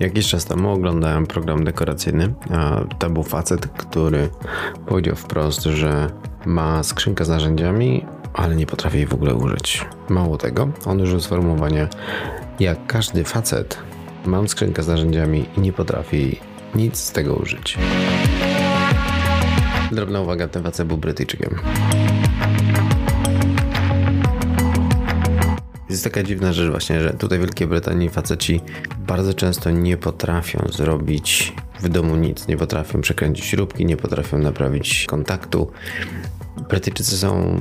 Jakiś 0.00 0.28
czas 0.28 0.44
temu 0.44 0.70
oglądałem 0.72 1.26
program 1.26 1.64
dekoracyjny, 1.64 2.34
a 2.50 2.80
to 2.98 3.10
był 3.10 3.22
facet, 3.22 3.66
który 3.66 4.28
powiedział 4.86 5.16
wprost, 5.16 5.62
że 5.62 6.10
ma 6.46 6.82
skrzynkę 6.82 7.24
z 7.24 7.28
narzędziami, 7.28 8.04
ale 8.34 8.56
nie 8.56 8.66
potrafi 8.66 8.96
jej 8.96 9.06
w 9.06 9.14
ogóle 9.14 9.34
użyć. 9.34 9.86
Mało 10.08 10.38
tego, 10.38 10.68
on 10.86 11.00
użył 11.00 11.20
sformułowania 11.20 11.88
jak 12.60 12.86
każdy 12.86 13.24
facet, 13.24 13.78
mam 14.26 14.48
skrzynkę 14.48 14.82
z 14.82 14.88
narzędziami 14.88 15.46
i 15.56 15.60
nie 15.60 15.72
potrafi 15.72 16.40
nic 16.74 16.96
z 16.96 17.12
tego 17.12 17.34
użyć. 17.34 17.78
Drobna 19.92 20.20
uwaga, 20.20 20.48
ten 20.48 20.62
facet 20.62 20.86
był 20.86 20.96
Brytyjczykiem. 20.96 21.58
Jest 25.90 26.04
taka 26.04 26.22
dziwna 26.22 26.52
rzecz 26.52 26.70
właśnie, 26.70 27.00
że 27.00 27.10
tutaj 27.10 27.38
w 27.38 27.40
Wielkiej 27.40 27.66
Brytanii 27.66 28.08
faceci 28.10 28.60
bardzo 28.98 29.34
często 29.34 29.70
nie 29.70 29.96
potrafią 29.96 30.68
zrobić 30.72 31.52
w 31.80 31.88
domu 31.88 32.16
nic. 32.16 32.48
Nie 32.48 32.56
potrafią 32.56 33.00
przekręcić 33.00 33.44
śrubki, 33.44 33.86
nie 33.86 33.96
potrafią 33.96 34.38
naprawić 34.38 35.06
kontaktu. 35.08 35.70
Brytyjczycy 36.68 37.18
są 37.18 37.60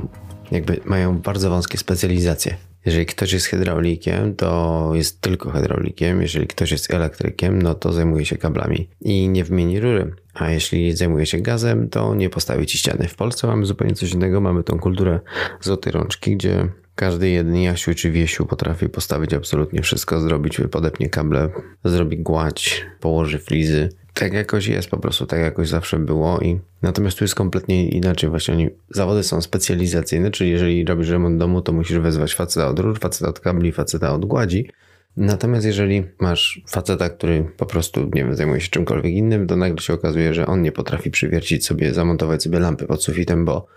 jakby 0.51 0.79
mają 0.85 1.17
bardzo 1.17 1.49
wąskie 1.49 1.77
specjalizacje. 1.77 2.55
Jeżeli 2.85 3.05
ktoś 3.05 3.34
jest 3.34 3.45
hydraulikiem, 3.45 4.35
to 4.35 4.91
jest 4.93 5.21
tylko 5.21 5.51
hydraulikiem. 5.51 6.21
Jeżeli 6.21 6.48
ktoś 6.48 6.71
jest 6.71 6.93
elektrykiem, 6.93 7.61
no 7.61 7.75
to 7.75 7.93
zajmuje 7.93 8.25
się 8.25 8.37
kablami 8.37 8.89
i 9.01 9.29
nie 9.29 9.43
wymieni 9.43 9.79
rury. 9.79 10.11
A 10.34 10.49
jeśli 10.49 10.95
zajmuje 10.95 11.25
się 11.25 11.37
gazem, 11.37 11.89
to 11.89 12.15
nie 12.15 12.29
postawi 12.29 12.65
ci 12.65 12.77
ściany. 12.77 13.07
W 13.07 13.15
Polsce 13.15 13.48
mamy 13.48 13.65
zupełnie 13.65 13.95
coś 13.95 14.13
innego. 14.13 14.41
Mamy 14.41 14.63
tą 14.63 14.79
kulturę 14.79 15.20
złotej 15.61 15.93
rączki, 15.93 16.35
gdzie 16.35 16.70
każdy 16.99 17.30
jeden 17.30 17.55
Jasiu 17.55 17.95
czy 17.95 18.12
Wiesiu 18.12 18.45
potrafi 18.45 18.89
postawić 18.89 19.34
absolutnie 19.34 19.81
wszystko, 19.81 20.20
zrobić, 20.20 20.62
podepnie 20.71 21.09
kable, 21.09 21.49
zrobi 21.84 22.17
gładź, 22.17 22.85
położy 22.99 23.40
flizy. 23.40 23.90
Tak 24.13 24.34
jakoś 24.34 24.68
jest 24.68 24.90
po 24.90 24.98
prostu, 24.98 25.26
tak 25.26 25.40
jakoś 25.40 25.70
zawsze 25.70 25.99
było 25.99 26.40
i 26.40 26.60
natomiast 26.82 27.18
tu 27.18 27.23
jest 27.23 27.35
kompletnie 27.35 27.90
inaczej 27.90 28.29
właśnie 28.29 28.54
oni, 28.54 28.70
zawody 28.90 29.23
są 29.23 29.41
specjalizacyjne, 29.41 30.32
czyli 30.32 30.49
jeżeli 30.49 30.85
robisz 30.85 31.10
remont 31.10 31.38
domu, 31.38 31.62
to 31.62 31.73
musisz 31.73 31.99
wezwać 31.99 32.34
faceta 32.34 32.68
od 32.68 32.79
rur, 32.79 32.99
faceta 32.99 33.29
od 33.29 33.40
kabli, 33.40 33.71
faceta 33.71 34.13
od 34.13 34.26
gładzi, 34.26 34.70
Natomiast 35.18 35.66
jeżeli 35.66 36.04
masz 36.20 36.62
faceta, 36.68 37.10
który 37.10 37.51
po 37.57 37.66
prostu, 37.66 38.01
nie 38.01 38.23
wiem, 38.26 38.35
zajmuje 38.35 38.62
się 38.62 38.70
czymkolwiek 38.70 39.13
innym, 39.13 39.48
to 39.48 39.55
nagle 39.55 39.77
się 39.77 39.93
okazuje, 39.93 40.34
że 40.34 40.48
on 40.48 40.62
nie 40.62 40.71
potrafi 40.71 41.12
przywiercić 41.12 41.66
sobie, 41.66 41.93
zamontować 41.93 42.43
sobie 42.43 42.60
lampy 42.60 42.85
pod 42.85 43.04
sufitem, 43.04 43.45
bo 43.45 43.68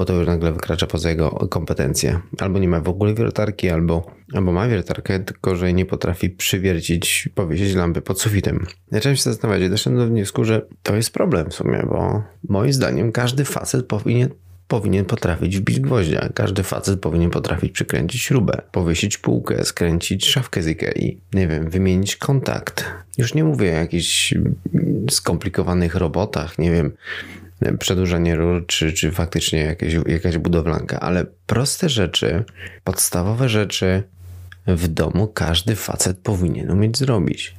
bo 0.00 0.04
to 0.04 0.12
już 0.12 0.26
nagle 0.26 0.52
wykracza 0.52 0.86
poza 0.86 1.10
jego 1.10 1.30
kompetencje. 1.30 2.20
Albo 2.38 2.58
nie 2.58 2.68
ma 2.68 2.80
w 2.80 2.88
ogóle 2.88 3.14
wiertarki, 3.14 3.70
albo, 3.70 4.10
albo 4.34 4.52
ma 4.52 4.68
wiertarkę, 4.68 5.20
tylko 5.20 5.56
że 5.56 5.72
nie 5.72 5.86
potrafi 5.86 6.30
przywiercić, 6.30 7.28
powiesić 7.34 7.74
lampy 7.74 8.02
pod 8.02 8.20
sufitem. 8.20 8.66
Zacząłem 8.92 9.16
się 9.16 9.22
zastanawiać 9.22 9.62
i 9.62 9.70
doszedłem 9.70 10.02
do 10.02 10.12
wniosku, 10.14 10.44
że 10.44 10.66
to 10.82 10.96
jest 10.96 11.12
problem 11.12 11.50
w 11.50 11.54
sumie, 11.54 11.82
bo 11.88 12.22
moim 12.48 12.72
zdaniem 12.72 13.12
każdy 13.12 13.44
facet 13.44 13.86
powinien 13.86 14.28
powinien 14.68 15.04
potrafić 15.04 15.58
wbić 15.58 15.80
gwoździa. 15.80 16.28
Każdy 16.34 16.62
facet 16.62 17.00
powinien 17.00 17.30
potrafić 17.30 17.72
przykręcić 17.72 18.22
śrubę, 18.22 18.62
powiesić 18.72 19.18
półkę, 19.18 19.64
skręcić 19.64 20.26
szafkę 20.26 20.62
z 20.62 20.68
Ikei, 20.68 21.20
nie 21.34 21.48
wiem, 21.48 21.70
wymienić 21.70 22.16
kontakt. 22.16 22.84
Już 23.18 23.34
nie 23.34 23.44
mówię 23.44 23.70
o 23.70 23.74
jakichś 23.74 24.34
skomplikowanych 25.10 25.94
robotach, 25.94 26.58
nie 26.58 26.70
wiem, 26.70 26.92
przedłużanie 27.78 28.36
rur, 28.36 28.66
czy, 28.66 28.92
czy 28.92 29.10
faktycznie 29.10 29.58
jakieś, 29.58 29.94
jakaś 30.06 30.38
budowlanka, 30.38 31.00
ale 31.00 31.26
proste 31.46 31.88
rzeczy, 31.88 32.44
podstawowe 32.84 33.48
rzeczy 33.48 34.02
w 34.66 34.88
domu 34.88 35.28
każdy 35.28 35.76
facet 35.76 36.18
powinien 36.18 36.70
umieć 36.70 36.98
zrobić. 36.98 37.54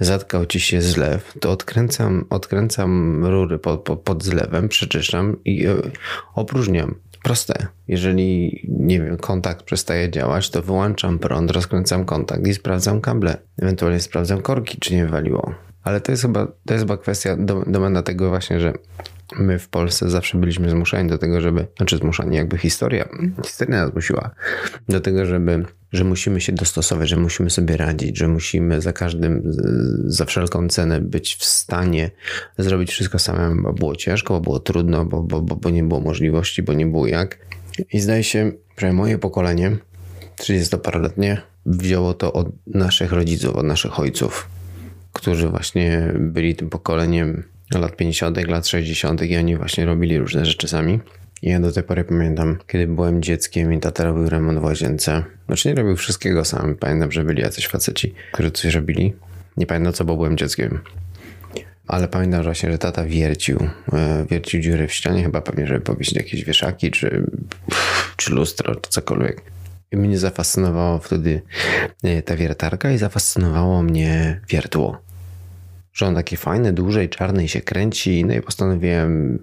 Zatkał 0.00 0.46
ci 0.46 0.60
się 0.60 0.82
zlew, 0.82 1.34
to 1.40 1.50
odkręcam, 1.50 2.24
odkręcam 2.30 3.24
rury 3.26 3.58
pod, 3.58 3.80
pod, 3.80 4.00
pod 4.00 4.24
zlewem, 4.24 4.68
przeczyszczam 4.68 5.36
i 5.44 5.66
e, 5.66 5.74
opróżniam. 6.34 6.94
Proste. 7.22 7.66
Jeżeli, 7.88 8.60
nie 8.68 9.00
wiem, 9.00 9.16
kontakt 9.16 9.62
przestaje 9.62 10.10
działać, 10.10 10.50
to 10.50 10.62
wyłączam 10.62 11.18
prąd, 11.18 11.50
rozkręcam 11.50 12.04
kontakt 12.04 12.46
i 12.46 12.54
sprawdzam 12.54 13.00
kable. 13.00 13.36
Ewentualnie 13.62 14.00
sprawdzam 14.00 14.42
korki, 14.42 14.78
czy 14.78 14.94
nie 14.94 15.04
wywaliło. 15.04 15.54
Ale 15.82 16.00
to 16.00 16.12
jest 16.12 16.22
chyba, 16.22 16.46
to 16.46 16.74
jest 16.74 16.84
chyba 16.84 16.96
kwestia 16.96 17.36
domena 17.66 18.02
tego 18.02 18.28
właśnie, 18.28 18.60
że 18.60 18.72
my 19.38 19.58
w 19.58 19.68
Polsce 19.68 20.10
zawsze 20.10 20.38
byliśmy 20.38 20.70
zmuszani 20.70 21.08
do 21.08 21.18
tego, 21.18 21.40
żeby, 21.40 21.66
znaczy 21.76 21.96
zmuszani, 21.96 22.36
jakby 22.36 22.58
historia, 22.58 23.08
historia 23.44 23.80
nas 23.80 23.92
zmusiła 23.92 24.30
do 24.88 25.00
tego, 25.00 25.26
żeby, 25.26 25.64
że 25.92 26.04
musimy 26.04 26.40
się 26.40 26.52
dostosować, 26.52 27.08
że 27.08 27.16
musimy 27.16 27.50
sobie 27.50 27.76
radzić, 27.76 28.18
że 28.18 28.28
musimy 28.28 28.80
za 28.80 28.92
każdym, 28.92 29.42
za 30.04 30.24
wszelką 30.24 30.68
cenę 30.68 31.00
być 31.00 31.36
w 31.36 31.44
stanie 31.44 32.10
zrobić 32.58 32.90
wszystko 32.90 33.18
samemu, 33.18 33.62
bo 33.62 33.72
było 33.72 33.96
ciężko, 33.96 34.34
bo 34.34 34.40
było 34.40 34.58
trudno, 34.60 35.04
bo, 35.04 35.22
bo, 35.22 35.42
bo, 35.42 35.56
bo 35.56 35.70
nie 35.70 35.82
było 35.82 36.00
możliwości, 36.00 36.62
bo 36.62 36.72
nie 36.72 36.86
było 36.86 37.06
jak. 37.06 37.38
I 37.92 38.00
zdaje 38.00 38.24
się, 38.24 38.52
że 38.78 38.92
moje 38.92 39.18
pokolenie, 39.18 39.76
30-paroletnie, 40.40 41.36
wzięło 41.66 42.14
to 42.14 42.32
od 42.32 42.48
naszych 42.66 43.12
rodziców, 43.12 43.56
od 43.56 43.66
naszych 43.66 44.00
ojców, 44.00 44.48
którzy 45.12 45.48
właśnie 45.48 46.14
byli 46.18 46.56
tym 46.56 46.70
pokoleniem 46.70 47.55
lat 47.74 47.96
50., 47.96 48.46
lat 48.48 48.66
60. 48.66 49.22
i 49.22 49.36
oni 49.36 49.56
właśnie 49.56 49.84
robili 49.84 50.18
różne 50.18 50.46
rzeczy 50.46 50.68
sami. 50.68 51.00
I 51.42 51.50
ja 51.50 51.60
do 51.60 51.72
tej 51.72 51.82
pory 51.82 52.04
pamiętam, 52.04 52.58
kiedy 52.66 52.86
byłem 52.86 53.22
dzieckiem 53.22 53.72
i 53.72 53.80
tata 53.80 54.04
robił 54.04 54.28
remont 54.28 54.58
w 54.58 54.64
łazience. 54.64 55.24
Znaczy 55.46 55.68
nie 55.68 55.74
robił 55.74 55.96
wszystkiego 55.96 56.44
sam. 56.44 56.74
Pamiętam, 56.74 57.12
że 57.12 57.24
byli 57.24 57.42
jacyś 57.42 57.68
faceci, 57.68 58.14
którzy 58.32 58.50
coś 58.50 58.74
robili. 58.74 59.14
Nie 59.56 59.66
pamiętam 59.66 59.92
co, 59.92 60.04
bo 60.04 60.16
byłem 60.16 60.36
dzieckiem. 60.36 60.80
Ale 61.88 62.08
pamiętam 62.08 62.42
właśnie, 62.42 62.72
że 62.72 62.78
tata 62.78 63.04
wiercił, 63.04 63.68
e, 63.92 64.26
wiercił 64.30 64.60
dziury 64.60 64.88
w 64.88 64.92
ścianie, 64.92 65.22
chyba 65.22 65.40
pewnie, 65.40 65.66
żeby 65.66 65.80
powiesić 65.80 66.16
jakieś 66.16 66.44
wieszaki, 66.44 66.90
czy, 66.90 67.26
czy 68.16 68.32
lustro, 68.32 68.74
czy 68.74 68.90
cokolwiek. 68.90 69.42
I 69.92 69.96
mnie 69.96 70.18
zafascynowało 70.18 70.98
wtedy 70.98 71.42
e, 72.02 72.22
ta 72.22 72.36
wiertarka 72.36 72.90
i 72.90 72.98
zafascynowało 72.98 73.82
mnie 73.82 74.40
wiertło 74.48 75.05
że 75.96 76.06
on 76.06 76.14
taki 76.14 76.36
fajny, 76.36 76.72
dłużej, 76.72 77.08
czarny 77.08 77.44
i 77.44 77.48
się 77.48 77.60
kręci. 77.60 78.24
No 78.24 78.34
i 78.34 78.42
postanowiłem 78.42 79.38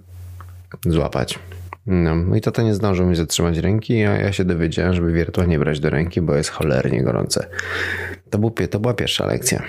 złapać. 0.86 1.38
No, 1.86 2.14
no 2.14 2.36
i 2.36 2.40
tata 2.40 2.62
nie 2.62 2.74
zdążył 2.74 3.06
mi 3.06 3.16
zatrzymać 3.16 3.58
ręki, 3.58 4.04
a 4.04 4.16
ja 4.16 4.32
się 4.32 4.44
dowiedziałem, 4.44 4.94
żeby 4.94 5.12
wiertła 5.12 5.44
nie 5.44 5.58
brać 5.58 5.80
do 5.80 5.90
ręki, 5.90 6.20
bo 6.20 6.34
jest 6.34 6.50
cholernie 6.50 7.02
gorące. 7.02 7.46
To, 8.30 8.38
był, 8.38 8.50
to 8.50 8.80
była 8.80 8.94
pierwsza 8.94 9.26
lekcja. 9.26 9.62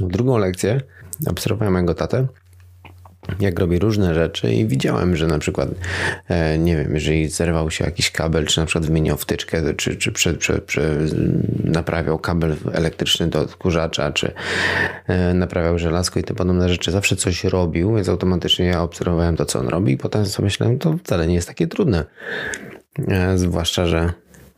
Drugą 0.00 0.38
lekcję 0.38 0.80
obserwowałem 1.26 1.72
mojego 1.72 1.94
tatę, 1.94 2.26
jak 3.40 3.58
robi 3.58 3.78
różne 3.78 4.14
rzeczy 4.14 4.54
i 4.54 4.66
widziałem, 4.66 5.16
że 5.16 5.26
na 5.26 5.38
przykład, 5.38 5.68
e, 6.28 6.58
nie 6.58 6.76
wiem, 6.76 6.94
jeżeli 6.94 7.28
zerwał 7.28 7.70
się 7.70 7.84
jakiś 7.84 8.10
kabel, 8.10 8.46
czy 8.46 8.60
na 8.60 8.66
przykład 8.66 8.86
wymieniał 8.86 9.16
wtyczkę, 9.16 9.74
czy, 9.74 9.96
czy 9.96 10.12
prze, 10.12 10.34
prze, 10.34 10.58
prze, 10.58 10.96
naprawiał 11.64 12.18
kabel 12.18 12.56
elektryczny 12.72 13.26
do 13.26 13.40
odkurzacza, 13.40 14.12
czy 14.12 14.32
e, 15.06 15.34
naprawiał 15.34 15.78
żelazko 15.78 16.20
i 16.20 16.22
te 16.24 16.34
podobne 16.34 16.68
rzeczy, 16.68 16.90
zawsze 16.90 17.16
coś 17.16 17.44
robił, 17.44 17.94
więc 17.94 18.08
automatycznie 18.08 18.66
ja 18.66 18.82
obserwowałem 18.82 19.36
to, 19.36 19.44
co 19.44 19.58
on 19.58 19.68
robi 19.68 19.92
i 19.92 19.98
potem 19.98 20.26
sobie 20.26 20.44
myślałem, 20.44 20.78
to 20.78 20.98
wcale 21.04 21.26
nie 21.26 21.34
jest 21.34 21.48
takie 21.48 21.66
trudne. 21.66 22.04
E, 23.08 23.38
zwłaszcza, 23.38 23.86
że 23.86 24.12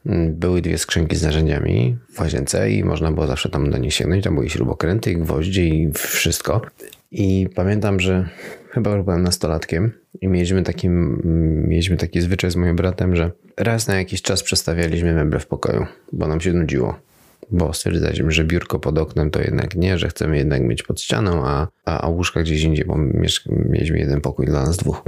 mm, 0.06 0.34
były 0.34 0.62
dwie 0.62 0.78
skrzynki 0.78 1.16
z 1.16 1.22
narzędziami 1.22 1.96
w 2.14 2.20
łazience 2.20 2.70
i 2.70 2.84
można 2.84 3.12
było 3.12 3.26
zawsze 3.26 3.48
tam 3.48 3.70
do 3.70 3.78
nich 3.78 3.94
sięgnąć. 3.94 4.24
Tam 4.24 4.34
były 4.34 4.50
śrubokręty, 4.50 5.14
gwoździe 5.14 5.68
i 5.68 5.92
wszystko. 5.92 6.60
I 7.10 7.48
pamiętam, 7.54 8.00
że 8.00 8.28
chyba 8.70 8.90
już 8.96 9.04
byłem 9.04 9.22
nastolatkiem 9.22 9.92
i 10.20 10.28
mieliśmy 10.28 10.62
taki, 10.62 10.88
mieliśmy 10.88 11.96
taki 11.96 12.20
zwyczaj 12.20 12.50
z 12.50 12.56
moim 12.56 12.76
bratem, 12.76 13.16
że 13.16 13.30
raz 13.56 13.88
na 13.88 13.96
jakiś 13.96 14.22
czas 14.22 14.42
przestawialiśmy 14.42 15.14
meble 15.14 15.40
w 15.40 15.46
pokoju, 15.46 15.86
bo 16.12 16.28
nam 16.28 16.40
się 16.40 16.52
nudziło. 16.52 16.98
Bo 17.50 17.72
stwierdzaliśmy, 17.72 18.30
że 18.30 18.44
biurko 18.44 18.78
pod 18.78 18.98
oknem 18.98 19.30
to 19.30 19.40
jednak 19.40 19.74
nie, 19.74 19.98
że 19.98 20.08
chcemy 20.08 20.36
jednak 20.36 20.62
mieć 20.62 20.82
pod 20.82 21.00
ścianą, 21.00 21.46
a, 21.46 21.68
a, 21.84 22.00
a 22.00 22.08
łóżka 22.08 22.40
gdzieś 22.42 22.62
indziej, 22.62 22.84
bo 22.84 22.96
mieliśmy 23.48 23.98
jeden 23.98 24.20
pokój 24.20 24.46
dla 24.46 24.64
nas 24.64 24.76
dwóch. 24.76 25.02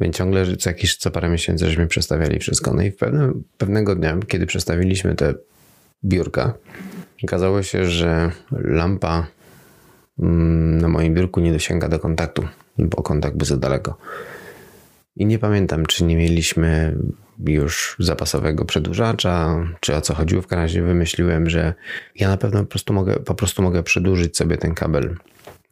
Więc 0.00 0.16
ciągle 0.16 0.56
co 0.56 0.70
jakiś, 0.70 0.96
co 0.96 1.10
parę 1.10 1.28
miesięcy 1.28 1.66
żeśmy 1.66 1.86
przestawiali 1.86 2.38
wszystko. 2.38 2.74
No 2.74 2.82
i 2.82 2.92
pewnym, 2.92 3.44
pewnego 3.58 3.94
dnia, 3.94 4.18
kiedy 4.28 4.46
przestawiliśmy 4.46 5.14
te 5.14 5.34
biurka, 6.04 6.54
okazało 7.24 7.62
się, 7.62 7.84
że 7.84 8.30
lampa 8.50 9.26
na 10.18 10.88
moim 10.88 11.14
biurku 11.14 11.40
nie 11.40 11.52
dosięga 11.52 11.88
do 11.88 11.98
kontaktu, 11.98 12.48
bo 12.78 13.02
kontakt 13.02 13.36
był 13.36 13.46
za 13.46 13.56
daleko. 13.56 13.96
I 15.16 15.26
nie 15.26 15.38
pamiętam, 15.38 15.86
czy 15.86 16.04
nie 16.04 16.16
mieliśmy 16.16 16.96
już 17.46 17.96
zapasowego 17.98 18.64
przedłużacza, 18.64 19.64
czy 19.80 19.94
o 19.94 20.00
co 20.00 20.14
chodziło. 20.14 20.42
W 20.42 20.52
razie 20.52 20.82
wymyśliłem, 20.82 21.50
że 21.50 21.74
ja 22.14 22.28
na 22.28 22.36
pewno 22.36 22.60
po 22.60 22.66
prostu 22.66 22.92
mogę, 22.92 23.16
po 23.16 23.34
prostu 23.34 23.62
mogę 23.62 23.82
przedłużyć 23.82 24.36
sobie 24.36 24.58
ten 24.58 24.74
kabel 24.74 25.16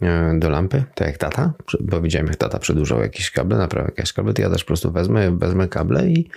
e, 0.02 0.38
do 0.38 0.50
lampy, 0.50 0.84
tak 0.94 1.08
jak 1.08 1.18
tata, 1.18 1.52
bo 1.80 2.00
widziałem 2.00 2.26
jak 2.26 2.36
tata 2.36 2.58
przedłużał 2.58 3.00
jakiś 3.00 3.30
kabel, 3.30 3.58
naprawiał 3.58 3.92
jakieś 3.96 4.12
kabel, 4.12 4.34
to 4.34 4.42
ja 4.42 4.50
też 4.50 4.64
po 4.64 4.68
prostu 4.68 4.92
wezmę, 4.92 5.38
wezmę 5.38 5.68
kable 5.68 6.08
i, 6.08 6.28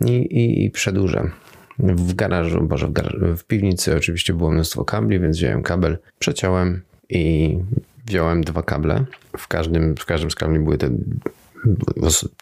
i, 0.00 0.12
i, 0.12 0.64
i 0.64 0.70
przedłużę. 0.70 1.30
W 1.78 2.14
garażu, 2.14 2.62
boże 2.62 2.86
w, 2.86 2.92
garażu, 2.92 3.36
w 3.36 3.44
piwnicy 3.44 3.96
oczywiście 3.96 4.34
było 4.34 4.50
mnóstwo 4.50 4.84
kabli, 4.84 5.20
więc 5.20 5.36
wziąłem 5.36 5.62
kabel, 5.62 5.98
przeciąłem, 6.18 6.82
i 7.10 7.56
wziąłem 8.06 8.44
dwa 8.44 8.62
kable. 8.62 9.04
W 9.36 9.48
każdym, 9.48 9.94
w 9.96 10.04
każdym 10.04 10.30
z 10.30 10.34
kabli 10.34 10.58
były 10.58 10.78
te 10.78 10.90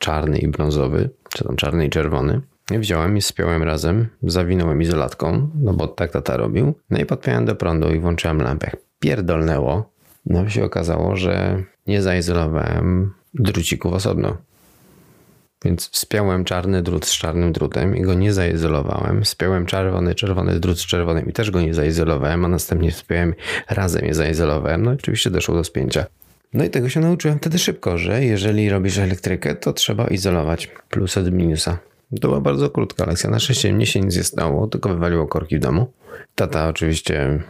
czarny 0.00 0.38
i 0.38 0.49
brązowy, 0.49 1.11
czy 1.28 1.44
tam 1.44 1.56
czarny 1.56 1.87
i 1.87 1.90
czerwony. 1.90 2.40
Wziąłem 2.70 3.16
i 3.16 3.22
spiąłem 3.22 3.62
razem, 3.62 4.06
zawinąłem 4.22 4.82
izolatką, 4.82 5.50
no 5.55 5.72
bo 5.72 5.88
tak 5.88 6.11
tata 6.11 6.37
robił. 6.37 6.75
No 6.90 6.99
i 6.99 7.06
podpiąłem 7.06 7.44
do 7.44 7.56
prądu 7.56 7.94
i 7.94 7.99
włączyłem 7.99 8.43
lampę. 8.43 8.70
Pierdolnęło. 9.00 9.90
No 10.26 10.49
się 10.49 10.64
okazało, 10.64 11.17
że 11.17 11.62
nie 11.87 12.02
zaizolowałem 12.02 13.12
drucików 13.34 13.93
osobno. 13.93 14.37
Więc 15.64 15.90
wspiąłem 15.90 16.44
czarny 16.44 16.82
drut 16.82 17.06
z 17.06 17.12
czarnym 17.12 17.52
drutem 17.52 17.96
i 17.96 18.02
go 18.02 18.14
nie 18.14 18.32
zaizolowałem. 18.32 19.22
Wspiąłem 19.22 19.66
czerwony, 19.66 20.14
czerwony 20.14 20.61
drut 20.61 20.78
z 20.78 20.87
czerwonym 20.87 21.28
i 21.28 21.32
też 21.32 21.50
go 21.50 21.61
nie 21.61 21.75
zaizolowałem, 21.75 22.44
a 22.44 22.49
następnie 22.49 22.90
wspiąłem 22.90 23.34
razem 23.70 24.05
je 24.05 24.14
zaizolowałem. 24.14 24.82
No 24.82 24.93
i 24.93 24.94
oczywiście 24.94 25.31
doszło 25.31 25.55
do 25.55 25.64
spięcia. 25.64 26.06
No 26.55 26.64
i 26.64 26.70
tego 26.70 26.88
się 26.88 27.00
nauczyłem 27.00 27.38
wtedy 27.38 27.58
szybko, 27.58 27.99
że 27.99 28.25
jeżeli 28.25 28.70
robisz 28.70 28.99
elektrykę, 28.99 29.55
to 29.55 29.72
trzeba 29.72 30.06
izolować 30.06 30.70
plus 30.90 31.19
od 31.19 31.32
minusa. 31.32 31.78
To 32.20 32.28
była 32.28 32.40
bardzo 32.40 32.70
krótka 32.70 33.06
lekcja. 33.06 33.31
Na 33.31 33.38
szczęście 33.38 33.72
mnie 33.72 33.87
się 33.87 34.00
nic 34.00 34.17
nie 34.17 34.25
stało, 34.25 34.67
tylko 34.67 34.88
wywaliło 34.88 35.26
korki 35.26 35.56
w 35.56 35.60
domu. 35.60 35.93
Tata 36.34 36.69
oczywiście 36.69 37.43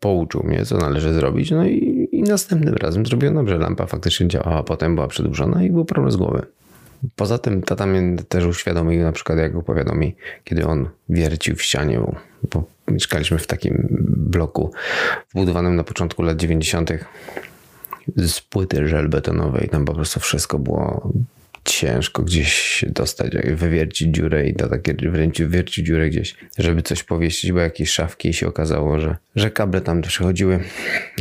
pouczył 0.00 0.42
mnie, 0.42 0.64
co 0.64 0.76
należy 0.76 1.14
zrobić, 1.14 1.50
no 1.50 1.64
i, 1.66 2.08
i 2.12 2.22
następnym 2.22 2.74
razem 2.74 3.06
zrobiłem 3.06 3.34
dobrze. 3.34 3.58
Lampa 3.58 3.86
faktycznie 3.86 4.28
działała, 4.28 4.62
potem 4.62 4.94
była 4.94 5.08
przedłużona 5.08 5.64
i 5.64 5.70
był 5.70 5.84
problem 5.84 6.10
z 6.10 6.16
głowy. 6.16 6.46
Poza 7.16 7.38
tym 7.38 7.62
tata 7.62 7.86
mnie 7.86 8.16
też 8.28 8.44
uświadomił, 8.44 9.02
na 9.02 9.12
przykład 9.12 9.38
jak 9.38 9.56
opowiadał 9.56 9.96
mi, 9.96 10.16
kiedy 10.44 10.66
on 10.66 10.88
wiercił 11.08 11.56
w 11.56 11.62
ścianie, 11.62 12.00
bo 12.52 12.64
mieszkaliśmy 12.88 13.38
w 13.38 13.46
takim 13.46 13.86
bloku 14.16 14.72
wbudowanym 15.34 15.76
na 15.76 15.84
początku 15.84 16.22
lat 16.22 16.36
90. 16.36 16.90
z 18.16 18.40
płyty 18.40 18.88
żelbetonowej. 18.88 19.68
Tam 19.68 19.84
po 19.84 19.94
prostu 19.94 20.20
wszystko 20.20 20.58
było 20.58 21.12
ciężko 21.64 22.22
gdzieś 22.22 22.84
dostać, 22.88 23.32
wywiercić 23.54 24.14
dziurę 24.14 24.48
i 24.48 24.54
takie 24.54 24.94
wręcz 24.94 25.38
wywiercić 25.38 25.86
dziurę 25.86 26.10
gdzieś, 26.10 26.36
żeby 26.58 26.82
coś 26.82 27.02
powieścić, 27.02 27.52
bo 27.52 27.58
jakieś 27.58 27.90
szafki 27.90 28.28
i 28.28 28.34
się 28.34 28.48
okazało, 28.48 29.00
że, 29.00 29.16
że 29.36 29.50
kable 29.50 29.80
tam 29.80 30.02
przechodziły 30.02 30.60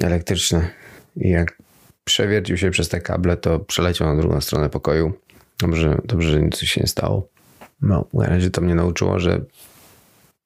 elektryczne 0.01 0.69
i 1.15 1.29
jak 1.29 1.57
przewiercił 2.03 2.57
się 2.57 2.71
przez 2.71 2.89
te 2.89 3.01
kable, 3.01 3.37
to 3.37 3.59
przeleciał 3.59 4.07
na 4.15 4.21
drugą 4.21 4.41
stronę 4.41 4.69
pokoju 4.69 5.13
Dobrze, 5.61 6.01
dobrze, 6.05 6.29
że 6.29 6.41
nic 6.41 6.59
się 6.59 6.81
nie 6.81 6.87
stało. 6.87 7.27
No, 7.81 8.05
na 8.13 8.27
razie 8.27 8.49
to 8.49 8.61
mnie 8.61 8.75
nauczyło, 8.75 9.19
że 9.19 9.41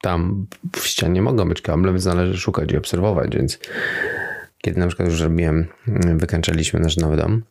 tam 0.01 0.47
w 0.75 0.87
ścianie 0.87 1.21
mogą 1.21 1.49
być 1.49 1.61
kable, 1.61 1.91
więc 1.91 2.05
należy 2.05 2.37
szukać 2.37 2.71
i 2.71 2.77
obserwować, 2.77 3.35
więc 3.35 3.59
kiedy 4.57 4.79
na 4.79 4.87
przykład 4.87 5.09
już 5.09 5.21
robiłem, 5.21 5.65
wykańczaliśmy 6.15 6.79
nasz 6.79 6.97
nowy 6.97 7.17
dom, 7.17 7.43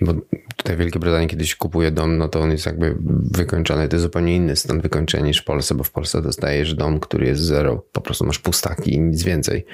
bo 0.00 0.14
tutaj 0.56 0.76
w 0.76 0.78
Wielkiej 0.78 1.00
Brytanii 1.00 1.28
kiedyś 1.28 1.54
kupuje 1.54 1.90
dom, 1.90 2.18
no 2.18 2.28
to 2.28 2.40
on 2.40 2.50
jest 2.50 2.66
jakby 2.66 2.96
wykończony. 3.30 3.88
To 3.88 3.96
jest 3.96 4.02
zupełnie 4.02 4.36
inny 4.36 4.56
stan 4.56 4.80
wykończenia 4.80 5.26
niż 5.26 5.38
w 5.38 5.44
Polsce, 5.44 5.74
bo 5.74 5.84
w 5.84 5.90
Polsce 5.90 6.22
dostajesz 6.22 6.74
dom, 6.74 7.00
który 7.00 7.26
jest 7.26 7.40
zero. 7.40 7.84
Po 7.92 8.00
prostu 8.00 8.24
masz 8.24 8.38
pustaki 8.38 8.94
i 8.94 9.00
nic 9.00 9.22
więcej. 9.22 9.66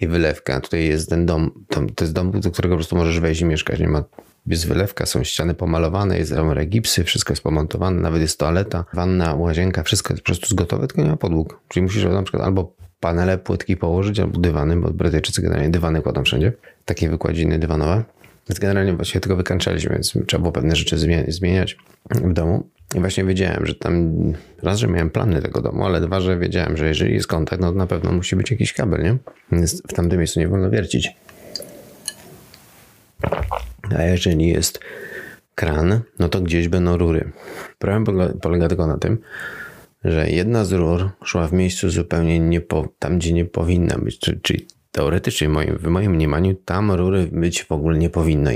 I 0.00 0.08
wylewka. 0.08 0.60
Tutaj 0.60 0.84
jest 0.84 1.10
ten 1.10 1.26
dom, 1.26 1.64
to 1.68 2.04
jest 2.04 2.12
dom, 2.12 2.40
do 2.40 2.50
którego 2.50 2.74
po 2.74 2.78
prostu 2.78 2.96
możesz 2.96 3.20
wejść 3.20 3.40
i 3.40 3.44
mieszkać. 3.44 3.80
Nie 3.80 3.88
ma 3.88 4.04
jest 4.46 4.66
wylewka, 4.68 5.06
są 5.06 5.24
ściany 5.24 5.54
pomalowane, 5.54 6.18
jest 6.18 6.32
rower 6.32 6.68
gipsy, 6.68 7.04
wszystko 7.04 7.32
jest 7.32 7.42
pomontowane, 7.42 8.00
nawet 8.00 8.20
jest 8.20 8.38
toaleta, 8.38 8.84
wanna, 8.94 9.34
łazienka, 9.34 9.82
wszystko 9.82 10.14
jest 10.14 10.22
po 10.22 10.26
prostu 10.26 10.56
gotowe, 10.56 10.86
tylko 10.86 11.02
nie 11.02 11.08
ma 11.08 11.16
podłóg. 11.16 11.60
Czyli 11.68 11.82
musisz 11.82 12.04
na 12.04 12.22
przykład 12.22 12.44
albo 12.44 12.74
panele, 13.00 13.38
płytki 13.38 13.76
położyć, 13.76 14.20
albo 14.20 14.40
dywany, 14.40 14.76
bo 14.76 14.90
Brytyjczycy 14.90 15.42
generalnie 15.42 15.70
dywany 15.70 16.02
kładą 16.02 16.24
wszędzie, 16.24 16.52
takie 16.84 17.10
wykładziny 17.10 17.58
dywanowe. 17.58 18.04
Więc 18.48 18.58
generalnie 18.58 18.92
właśnie 18.92 19.20
tylko 19.20 19.36
wykańczaliśmy, 19.36 19.92
więc 19.92 20.14
trzeba 20.26 20.40
było 20.40 20.52
pewne 20.52 20.76
rzeczy 20.76 20.98
zmieniać 21.28 21.76
w 22.10 22.32
domu. 22.32 22.68
I 22.94 23.00
właśnie 23.00 23.24
wiedziałem, 23.24 23.66
że 23.66 23.74
tam 23.74 24.12
raz, 24.62 24.78
że 24.78 24.88
miałem 24.88 25.10
plany 25.10 25.42
tego 25.42 25.62
domu, 25.62 25.84
ale 25.84 26.00
dwa, 26.00 26.20
że 26.20 26.38
wiedziałem, 26.38 26.76
że 26.76 26.88
jeżeli 26.88 27.14
jest 27.14 27.26
kontakt, 27.26 27.62
no 27.62 27.72
to 27.72 27.78
na 27.78 27.86
pewno 27.86 28.12
musi 28.12 28.36
być 28.36 28.50
jakiś 28.50 28.72
kabel, 28.72 29.02
nie? 29.02 29.16
Więc 29.52 29.82
w 29.82 29.92
tamtym 29.92 30.18
miejscu 30.18 30.40
nie 30.40 30.48
wolno 30.48 30.70
wiercić. 30.70 31.08
A 33.96 34.02
jeżeli 34.02 34.48
jest 34.48 34.80
kran, 35.54 36.00
no 36.18 36.28
to 36.28 36.40
gdzieś 36.40 36.68
będą 36.68 36.96
rury. 36.96 37.32
Problem 37.78 38.04
polega 38.40 38.68
tylko 38.68 38.86
na 38.86 38.98
tym, 38.98 39.18
że 40.04 40.30
jedna 40.30 40.64
z 40.64 40.72
rur 40.72 41.10
szła 41.24 41.48
w 41.48 41.52
miejscu 41.52 41.90
zupełnie 41.90 42.40
nie 42.40 42.60
po, 42.60 42.88
tam, 42.98 43.18
gdzie 43.18 43.32
nie 43.32 43.44
powinna 43.44 43.98
być. 43.98 44.18
Czyli, 44.42 44.66
teoretycznie 44.92 45.48
moim, 45.48 45.78
w 45.78 45.86
moim 45.86 46.12
mniemaniu 46.14 46.54
tam 46.54 46.92
rury 46.92 47.28
być 47.32 47.64
w 47.64 47.72
ogóle 47.72 47.98
nie 47.98 48.10
powinno. 48.10 48.50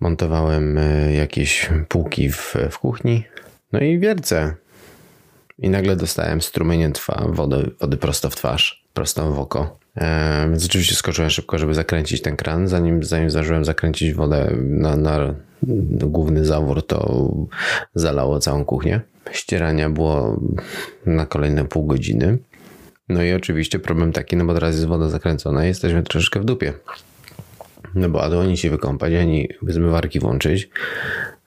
Montowałem 0.00 0.78
e, 0.78 1.12
jakieś 1.14 1.70
półki 1.88 2.30
w, 2.30 2.54
w 2.70 2.78
kuchni, 2.78 3.24
no 3.72 3.80
i 3.80 3.98
wiercę. 3.98 4.54
I 5.58 5.70
nagle 5.70 5.96
dostałem 5.96 6.40
strumieniem 6.40 6.92
twa, 6.92 7.26
wody, 7.28 7.70
wody 7.80 7.96
prosto 7.96 8.30
w 8.30 8.36
twarz, 8.36 8.84
prosto 8.92 9.32
w 9.32 9.38
oko. 9.38 9.81
E, 9.96 10.46
więc 10.50 10.64
oczywiście 10.66 10.94
skoczyłem 10.94 11.30
szybko, 11.30 11.58
żeby 11.58 11.74
zakręcić 11.74 12.22
ten 12.22 12.36
kran. 12.36 12.68
Zanim, 12.68 13.04
zanim 13.04 13.30
zdążyłem 13.30 13.64
zakręcić 13.64 14.14
wodę 14.14 14.52
na, 14.56 14.96
na 14.96 15.34
główny 16.06 16.44
zawór, 16.44 16.86
to 16.86 17.28
zalało 17.94 18.40
całą 18.40 18.64
kuchnię. 18.64 19.00
Ścierania 19.32 19.90
było 19.90 20.40
na 21.06 21.26
kolejne 21.26 21.64
pół 21.64 21.86
godziny. 21.86 22.38
No 23.08 23.22
i 23.22 23.32
oczywiście 23.32 23.78
problem 23.78 24.12
taki, 24.12 24.36
no 24.36 24.44
bo 24.44 24.54
teraz 24.54 24.74
jest 24.74 24.86
woda 24.86 25.08
zakręcona, 25.08 25.64
jesteśmy 25.64 26.02
troszeczkę 26.02 26.40
w 26.40 26.44
dupie. 26.44 26.72
No 27.94 28.08
bo 28.08 28.40
ani 28.42 28.56
się 28.56 28.70
wykąpać, 28.70 29.12
ani 29.12 29.48
zmywarki 29.68 30.20
włączyć, 30.20 30.70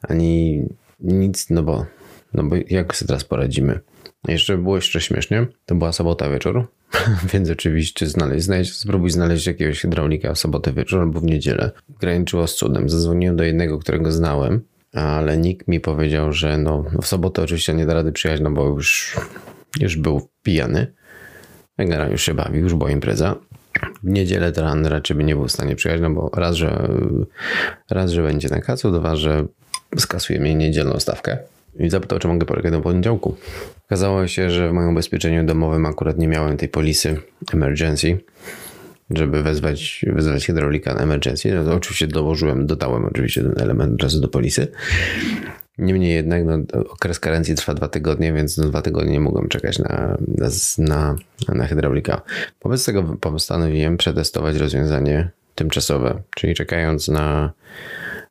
ani 0.01 0.63
nic, 0.99 1.49
no 1.49 1.63
bo, 1.63 1.85
no 2.33 2.43
bo 2.43 2.55
jak 2.69 2.95
sobie 2.95 3.07
teraz 3.07 3.23
poradzimy? 3.23 3.79
Jeszcze 4.27 4.57
było 4.57 4.75
jeszcze 4.75 5.01
śmiesznie, 5.01 5.47
to 5.65 5.75
była 5.75 5.91
sobota 5.91 6.29
wieczór, 6.29 6.67
więc 7.33 7.49
oczywiście 7.49 8.07
znaleźć, 8.07 8.45
znaleźć, 8.45 8.73
spróbuj 8.73 9.09
znaleźć 9.09 9.47
jakiegoś 9.47 9.81
hydraulika 9.81 10.33
w 10.33 10.39
sobotę 10.39 10.73
wieczór 10.73 10.99
albo 10.99 11.19
w 11.19 11.23
niedzielę. 11.23 11.71
Graniczyło 11.99 12.47
z 12.47 12.55
cudem. 12.55 12.89
Zadzwoniłem 12.89 13.35
do 13.35 13.43
jednego, 13.43 13.79
którego 13.79 14.11
znałem, 14.11 14.61
ale 14.93 15.37
nikt 15.37 15.67
mi 15.67 15.79
powiedział, 15.79 16.33
że 16.33 16.57
no, 16.57 16.85
w 17.01 17.07
sobotę 17.07 17.41
oczywiście 17.41 17.73
nie 17.73 17.85
da 17.85 17.93
rady 17.93 18.11
przyjechać, 18.11 18.41
no 18.41 18.51
bo 18.51 18.67
już, 18.67 19.17
już 19.79 19.97
był 19.97 20.29
pijany. 20.43 20.93
Generalnie 21.77 22.11
już 22.11 22.21
się 22.21 22.33
bawił, 22.33 22.61
już 22.61 22.73
była 22.73 22.91
impreza. 22.91 23.35
W 24.03 24.09
niedzielę 24.09 24.51
to 24.51 24.75
raczej 24.83 25.17
by 25.17 25.23
nie 25.23 25.35
był 25.35 25.47
w 25.47 25.51
stanie 25.51 25.75
przyjechać, 25.75 26.01
no 26.01 26.09
bo 26.09 26.29
raz, 26.33 26.55
że 26.55 26.89
raz, 27.89 28.11
że 28.11 28.23
będzie 28.23 28.49
na 28.49 28.61
kacu, 28.61 28.91
dwa, 28.91 29.15
że 29.15 29.45
skasuje 29.97 30.39
mnie 30.39 30.55
niedzielną 30.55 30.99
stawkę 30.99 31.37
i 31.79 31.89
zapytał, 31.89 32.19
czy 32.19 32.27
mogę 32.27 32.45
polegać 32.45 32.71
do 32.71 32.81
poniedziałku. 32.81 33.35
Okazało 33.85 34.27
się, 34.27 34.49
że 34.49 34.69
w 34.69 34.73
moim 34.73 34.89
ubezpieczeniu 34.89 35.45
domowym 35.45 35.85
akurat 35.85 36.17
nie 36.17 36.27
miałem 36.27 36.57
tej 36.57 36.69
polisy 36.69 37.17
emergency, 37.53 38.17
żeby 39.09 39.43
wezwać, 39.43 40.05
wezwać 40.07 40.45
hydraulika 40.45 40.93
na 40.93 41.01
emergency. 41.01 41.53
No 41.53 41.63
to 41.63 41.75
oczywiście 41.75 42.07
dołożyłem, 42.07 42.67
dodałem 42.67 43.05
oczywiście 43.05 43.43
ten 43.43 43.53
element 43.57 44.03
razu 44.03 44.21
do 44.21 44.27
polisy. 44.27 44.67
Niemniej 45.77 46.13
jednak 46.13 46.45
no, 46.45 46.57
okres 46.89 47.19
karencji 47.19 47.55
trwa 47.55 47.73
dwa 47.73 47.87
tygodnie, 47.87 48.33
więc 48.33 48.57
no, 48.57 48.69
dwa 48.69 48.81
tygodnie 48.81 49.11
nie 49.11 49.19
mogłem 49.19 49.47
czekać 49.47 49.79
na, 49.79 50.17
na, 50.77 51.15
na 51.47 51.67
hydraulika. 51.67 52.21
Wobec 52.63 52.85
tego 52.85 53.03
postanowiłem 53.03 53.97
przetestować 53.97 54.55
rozwiązanie 54.55 55.29
tymczasowe, 55.55 56.21
czyli 56.35 56.53
czekając 56.53 57.07
na, 57.07 57.53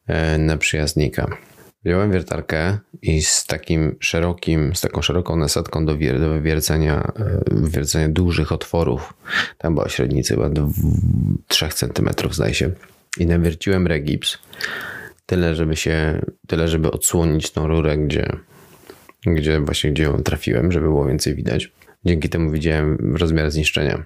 e, 0.07 0.39
na 0.39 0.57
przyjazdnika. 0.57 1.37
Wziąłem 1.85 2.13
wiertarkę 2.13 2.79
i 3.03 3.23
z 3.23 3.47
takim 3.47 3.97
szerokim, 4.01 4.75
z 4.77 4.81
taką 4.81 5.03
szeroką 5.03 5.37
nasadką 5.37 5.87
do, 5.87 5.99
wier, 5.99 6.21
do 6.21 6.31
wywiercenia, 6.31 7.13
e, 7.19 7.41
wywiercenia 7.51 8.09
dużych 8.09 8.53
otworów, 8.53 9.15
tam 9.59 9.75
była 9.75 9.89
średnica 9.89 10.35
chyba 10.35 10.51
3 11.49 11.69
cm 11.69 12.09
zdaje 12.31 12.55
się, 12.55 12.71
i 13.19 13.27
nawierciłem 13.27 13.87
regips 13.87 14.39
tyle, 15.27 15.55
żeby 15.55 15.77
się, 15.77 16.23
tyle, 16.47 16.69
żeby 16.69 16.91
odsłonić 16.91 17.51
tą 17.51 17.67
rurę, 17.67 17.99
gdzie, 17.99 18.37
gdzie 19.27 19.61
właśnie 19.61 19.93
gdzie 19.93 20.03
ją 20.03 20.23
trafiłem, 20.23 20.73
żeby 20.73 20.87
było 20.87 21.07
więcej 21.07 21.35
widać. 21.35 21.73
Dzięki 22.05 22.29
temu 22.29 22.51
widziałem 22.51 23.17
rozmiar 23.17 23.51
zniszczenia. 23.51 24.05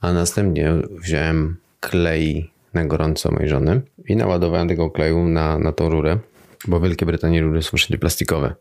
A 0.00 0.12
następnie 0.12 0.72
wziąłem 1.02 1.56
klej 1.80 2.50
na 2.74 2.84
gorąco 2.84 3.30
mojej 3.30 3.48
żony 3.48 3.80
i 4.08 4.16
naładowałem 4.16 4.68
tego 4.68 4.90
kleju 4.90 5.28
na, 5.28 5.58
na 5.58 5.72
tą 5.72 5.90
rurę 5.90 6.18
bo 6.66 6.80
w 6.80 6.82
Wielkiej 6.82 7.06
Brytanii 7.06 7.40
rury 7.40 7.62
są 7.62 7.76
wszędzie 7.76 7.98
plastikowe. 7.98 8.54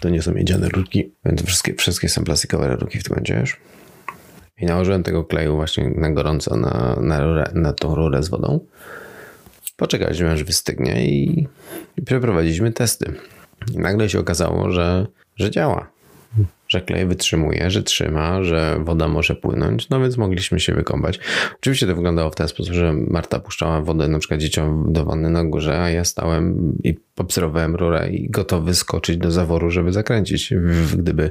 To 0.00 0.08
nie 0.08 0.22
są 0.22 0.32
miedziane 0.32 0.68
rurki, 0.68 1.12
więc 1.24 1.42
wszystkie, 1.42 1.74
wszystkie 1.74 2.08
są 2.08 2.24
plastikowe 2.24 2.76
rurki 2.76 2.98
w 2.98 3.02
tym 3.02 3.10
momencie 3.10 3.40
już. 3.40 3.60
I 4.56 4.66
nałożyłem 4.66 5.02
tego 5.02 5.24
kleju 5.24 5.56
właśnie 5.56 5.90
na 5.90 6.10
gorąco 6.10 6.56
na, 6.56 6.96
na, 7.00 7.24
rurę, 7.24 7.50
na 7.54 7.72
tą 7.72 7.94
rurę 7.94 8.22
z 8.22 8.28
wodą. 8.28 8.66
Poczekaliśmy 9.76 10.30
aż 10.30 10.44
wystygnie 10.44 11.06
i, 11.06 11.48
i 11.96 12.02
przeprowadziliśmy 12.02 12.72
testy. 12.72 13.12
I 13.74 13.78
nagle 13.78 14.08
się 14.08 14.20
okazało, 14.20 14.70
że, 14.70 15.06
że 15.36 15.50
działa. 15.50 15.91
Że 16.72 16.80
klej 16.80 17.06
wytrzymuje, 17.06 17.70
że 17.70 17.82
trzyma, 17.82 18.42
że 18.42 18.78
woda 18.84 19.08
może 19.08 19.34
płynąć, 19.34 19.88
no 19.88 20.00
więc 20.00 20.16
mogliśmy 20.16 20.60
się 20.60 20.74
wykąpać. 20.74 21.18
Oczywiście 21.54 21.86
to 21.86 21.94
wyglądało 21.94 22.30
w 22.30 22.34
ten 22.34 22.48
sposób, 22.48 22.74
że 22.74 22.92
Marta 22.92 23.40
puszczała 23.40 23.80
wodę 23.80 24.08
na 24.08 24.18
przykład 24.18 24.40
dzieciom 24.40 24.92
do 24.92 25.04
wanny 25.04 25.30
na 25.30 25.44
górze, 25.44 25.80
a 25.80 25.90
ja 25.90 26.04
stałem 26.04 26.72
i 26.84 26.98
obserwowałem 27.16 27.76
rurę 27.76 28.08
i 28.10 28.30
gotowy 28.30 28.74
skoczyć 28.74 29.16
do 29.16 29.30
zaworu, 29.30 29.70
żeby 29.70 29.92
zakręcić, 29.92 30.54
gdyby, 30.96 31.30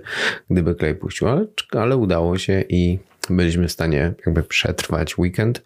gdyby 0.49 0.75
klej 0.75 0.95
puścił, 0.95 1.27
ale, 1.27 1.45
ale 1.71 1.97
udało 1.97 2.37
się 2.37 2.63
i 2.69 2.99
byliśmy 3.29 3.67
w 3.67 3.71
stanie 3.71 4.13
jakby 4.25 4.43
przetrwać 4.43 5.17
weekend. 5.17 5.61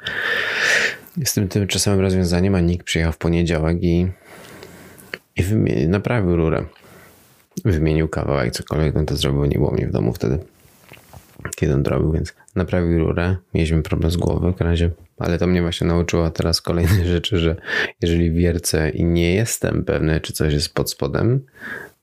Z 1.25 1.33
tym 1.33 1.47
tymczasowym 1.47 1.99
rozwiązaniem, 1.99 2.55
a 2.55 2.59
nikt 2.59 2.85
przyjechał 2.85 3.13
w 3.13 3.17
poniedziałek 3.17 3.77
i, 3.83 4.07
i 5.37 5.43
naprawił 5.87 6.35
rurę 6.35 6.65
wymienił 7.65 8.07
kawałek, 8.07 8.53
cokolwiek 8.53 8.95
on 8.95 9.05
to 9.05 9.15
zrobił, 9.15 9.45
nie 9.45 9.57
było 9.57 9.71
mnie 9.71 9.87
w 9.87 9.91
domu 9.91 10.13
wtedy, 10.13 10.39
kiedy 11.55 11.73
on 11.73 11.83
robił, 11.83 12.11
więc 12.11 12.33
naprawił 12.55 12.99
rurę, 12.99 13.35
mieliśmy 13.53 13.83
problem 13.83 14.11
z 14.11 14.17
głowy 14.17 14.53
w 14.53 14.61
razie, 14.61 14.89
ale 15.17 15.37
to 15.37 15.47
mnie 15.47 15.61
właśnie 15.61 15.87
nauczyło 15.87 16.29
teraz 16.29 16.61
kolejnej 16.61 17.05
rzeczy, 17.13 17.37
że 17.37 17.55
jeżeli 18.01 18.31
wiercę 18.31 18.89
i 18.89 19.03
nie 19.03 19.33
jestem 19.33 19.83
pewny, 19.83 20.21
czy 20.21 20.33
coś 20.33 20.53
jest 20.53 20.73
pod 20.73 20.91
spodem, 20.91 21.45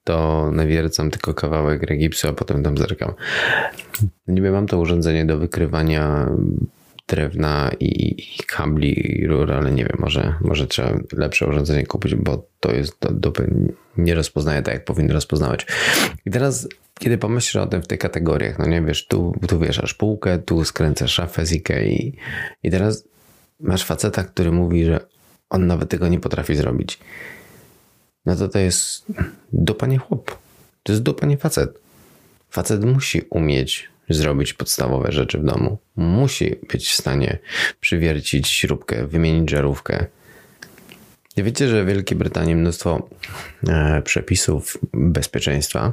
to 0.05 0.51
nawiercam 0.53 1.11
tylko 1.11 1.35
kawałek 1.35 1.83
regipsu, 1.83 2.29
a 2.29 2.33
potem 2.33 2.63
tam 2.63 2.79
zerkam. 2.79 3.13
Niby 4.29 4.51
mam 4.51 4.67
to 4.67 4.79
urządzenie 4.79 5.25
do 5.25 5.39
wykrywania 5.39 6.29
drewna 7.13 7.71
i, 7.81 8.11
i 8.39 8.43
kabli 8.47 9.21
i 9.21 9.27
rur, 9.27 9.53
ale 9.53 9.71
nie 9.73 9.85
wiem, 9.85 9.97
może, 9.99 10.35
może 10.41 10.67
trzeba 10.67 10.99
lepsze 11.13 11.47
urządzenie 11.47 11.87
kupić, 11.87 12.15
bo 12.15 12.47
to 12.61 12.73
jest 12.73 12.97
do 13.01 13.11
dupy, 13.11 13.73
nie 13.97 14.15
rozpoznaje 14.15 14.63
tak, 14.63 14.75
jak 14.75 14.85
powinno 14.85 15.15
rozpoznawać. 15.15 15.67
I 16.27 16.31
teraz, 16.31 16.69
kiedy 16.99 17.19
pomyślisz 17.19 17.57
o 17.57 17.67
tym 17.67 17.83
w 17.83 17.87
tych 17.87 17.99
kategoriach, 17.99 18.59
no 18.59 18.67
nie 18.67 18.83
wiesz, 18.83 19.07
tu, 19.07 19.35
tu 19.49 19.59
wieszasz 19.59 19.95
półkę, 19.95 20.39
tu 20.39 20.65
skręcasz 20.65 21.13
szafę 21.13 21.47
z 21.47 21.53
Ikei 21.53 22.17
i 22.63 22.71
teraz 22.71 23.05
masz 23.61 23.85
faceta, 23.85 24.25
który 24.25 24.53
mówi, 24.53 24.85
że 24.85 25.01
on 25.51 25.67
nawet 25.67 25.89
tego 25.89 26.09
nie 26.09 26.21
potrafi 26.21 26.57
zrobić. 26.57 26.99
No 28.27 28.37
to 28.37 28.49
to 28.49 28.59
jest 28.59 29.07
dupa 29.53 29.87
nie 29.87 29.99
chłop. 29.99 30.39
To 30.83 30.93
jest 30.93 31.03
dupa 31.03 31.27
nie 31.27 31.37
facet. 31.37 31.79
Facet 32.51 32.85
musi 32.85 33.23
umieć 33.31 33.92
zrobić 34.15 34.53
podstawowe 34.53 35.13
rzeczy 35.13 35.39
w 35.39 35.45
domu. 35.45 35.79
Musi 35.97 36.57
być 36.73 36.89
w 36.89 36.95
stanie 36.95 37.39
przywiercić 37.81 38.49
śrubkę, 38.49 39.07
wymienić 39.07 39.51
żarówkę. 39.51 40.07
Wiecie, 41.37 41.69
że 41.69 41.85
w 41.85 41.87
Wielkiej 41.87 42.19
Brytanii 42.19 42.57
mnóstwo 42.57 43.09
e, 43.69 44.03
przepisów 44.03 44.79
bezpieczeństwa, 44.93 45.93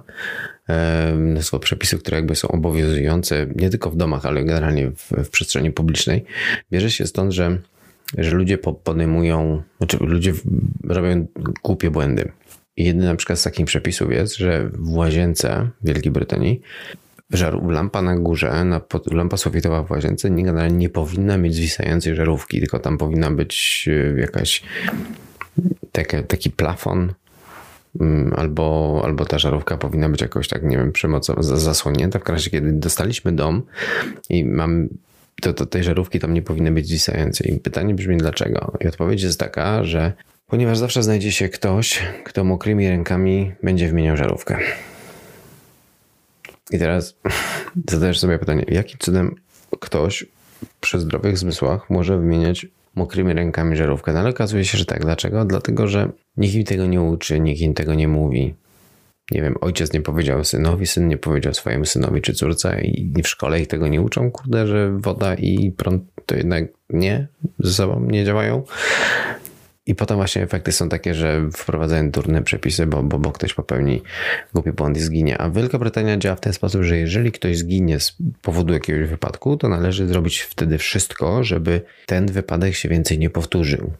e, 0.69 1.13
mnóstwo 1.15 1.59
przepisów, 1.59 2.01
które 2.01 2.17
jakby 2.17 2.35
są 2.35 2.47
obowiązujące 2.47 3.47
nie 3.55 3.69
tylko 3.69 3.91
w 3.91 3.95
domach, 3.95 4.25
ale 4.25 4.43
generalnie 4.43 4.91
w, 4.91 5.11
w 5.23 5.29
przestrzeni 5.29 5.71
publicznej, 5.71 6.25
bierze 6.71 6.91
się 6.91 7.07
stąd, 7.07 7.33
że, 7.33 7.57
że 8.17 8.31
ludzie 8.31 8.57
podejmują, 8.57 9.63
znaczy 9.77 9.97
ludzie 10.01 10.33
robią 10.83 11.27
głupie 11.63 11.91
błędy. 11.91 12.31
I 12.77 12.85
jeden 12.85 13.03
na 13.03 13.15
przykład 13.15 13.39
z 13.39 13.43
takich 13.43 13.65
przepisów 13.65 14.11
jest, 14.11 14.35
że 14.35 14.69
w 14.73 14.95
łazience 14.95 15.69
w 15.81 15.87
Wielkiej 15.87 16.11
Brytanii 16.11 16.61
żarów, 17.29 17.71
lampa 17.71 18.01
na 18.01 18.15
górze, 18.15 18.65
na, 18.65 18.81
lampa 19.11 19.37
sufitowa 19.37 19.83
w 19.83 19.91
łazience 19.91 20.29
generalnie 20.29 20.77
nie 20.77 20.89
powinna 20.89 21.37
mieć 21.37 21.55
zwisającej 21.55 22.15
żarówki, 22.15 22.59
tylko 22.59 22.79
tam 22.79 22.97
powinna 22.97 23.31
być 23.31 23.85
e, 24.15 24.19
jakaś 24.19 24.63
taki 26.27 26.51
plafon 26.51 27.13
mm, 27.99 28.33
albo, 28.37 29.01
albo 29.05 29.25
ta 29.25 29.39
żarówka 29.39 29.77
powinna 29.77 30.09
być 30.09 30.21
jakoś 30.21 30.47
tak, 30.47 30.63
nie 30.63 30.77
wiem, 30.77 30.91
przymocowo 30.91 31.43
zasłonięta. 31.43 32.19
W 32.19 32.29
razie, 32.29 32.49
kiedy 32.49 32.71
dostaliśmy 32.71 33.31
dom 33.31 33.61
i 34.29 34.45
mam 34.45 34.89
to, 35.41 35.53
to 35.53 35.65
tej 35.65 35.83
żarówki 35.83 36.19
tam 36.19 36.33
nie 36.33 36.41
powinny 36.41 36.71
być 36.71 36.87
zwisające. 36.87 37.47
I 37.47 37.59
pytanie 37.59 37.93
brzmi 37.93 38.17
dlaczego? 38.17 38.77
I 38.81 38.87
odpowiedź 38.87 39.23
jest 39.23 39.39
taka, 39.39 39.83
że 39.83 40.13
ponieważ 40.47 40.77
zawsze 40.77 41.03
znajdzie 41.03 41.31
się 41.31 41.49
ktoś, 41.49 41.99
kto 42.23 42.43
mokrymi 42.43 42.89
rękami 42.89 43.51
będzie 43.63 43.87
wymieniał 43.87 44.17
żarówkę. 44.17 44.59
I 46.71 46.79
teraz 46.79 47.15
zadajesz 47.89 48.19
sobie 48.19 48.39
pytanie, 48.39 48.65
jakim 48.67 48.99
cudem 48.99 49.35
ktoś 49.79 50.25
przy 50.79 50.99
zdrowych 50.99 51.37
zmysłach 51.37 51.89
może 51.89 52.17
wymieniać 52.17 52.67
mokrymi 52.95 53.33
rękami 53.33 53.75
żarówkę? 53.75 54.13
No 54.13 54.19
ale 54.19 54.29
okazuje 54.29 54.65
się, 54.65 54.77
że 54.77 54.85
tak. 54.85 55.01
Dlaczego? 55.01 55.45
Dlatego, 55.45 55.87
że 55.87 56.11
nikt 56.37 56.55
im 56.55 56.63
tego 56.63 56.85
nie 56.85 57.01
uczy, 57.01 57.39
nikt 57.39 57.61
im 57.61 57.73
tego 57.73 57.93
nie 57.93 58.07
mówi. 58.07 58.55
Nie 59.31 59.41
wiem, 59.41 59.55
ojciec 59.61 59.93
nie 59.93 60.01
powiedział 60.01 60.43
synowi, 60.43 60.87
syn 60.87 61.07
nie 61.07 61.17
powiedział 61.17 61.53
swojemu 61.53 61.85
synowi 61.85 62.21
czy 62.21 62.33
córce 62.33 62.81
i 62.81 63.23
w 63.23 63.27
szkole 63.27 63.61
ich 63.61 63.67
tego 63.67 63.87
nie 63.87 64.01
uczą, 64.01 64.31
kurde, 64.31 64.67
że 64.67 64.91
woda 64.97 65.35
i 65.35 65.71
prąd 65.71 66.03
to 66.25 66.35
jednak 66.35 66.63
nie 66.89 67.27
ze 67.59 67.73
sobą 67.73 67.99
nie 67.99 68.25
działają. 68.25 68.63
I 69.89 69.95
potem 69.95 70.17
właśnie 70.17 70.43
efekty 70.43 70.71
są 70.71 70.89
takie, 70.89 71.13
że 71.13 71.49
wprowadzają 71.53 72.11
durne 72.11 72.43
przepisy, 72.43 72.85
bo, 72.85 73.03
bo, 73.03 73.19
bo 73.19 73.31
ktoś 73.31 73.53
popełni 73.53 74.01
głupi 74.53 74.71
błąd 74.71 74.97
i 74.97 74.99
zginie. 74.99 75.37
A 75.37 75.49
Wielka 75.49 75.79
Brytania 75.79 76.17
działa 76.17 76.35
w 76.35 76.39
ten 76.39 76.53
sposób, 76.53 76.83
że 76.83 76.97
jeżeli 76.97 77.31
ktoś 77.31 77.57
zginie 77.57 77.99
z 77.99 78.15
powodu 78.41 78.73
jakiegoś 78.73 79.09
wypadku, 79.09 79.57
to 79.57 79.69
należy 79.69 80.07
zrobić 80.07 80.39
wtedy 80.39 80.77
wszystko, 80.77 81.43
żeby 81.43 81.81
ten 82.05 82.25
wypadek 82.25 82.75
się 82.75 82.89
więcej 82.89 83.19
nie 83.19 83.29
powtórzył 83.29 83.91